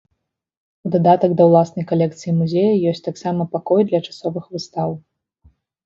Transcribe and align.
У 0.89 0.93
дадатак 0.95 1.31
да 1.41 1.47
ўласнай 1.51 1.85
калекцыі 1.93 2.35
музея 2.39 2.73
ёсць 2.95 3.05
таксама 3.11 3.41
пакой 3.55 3.81
для 3.89 3.99
часовых 4.07 4.53
выстаў. 4.57 5.01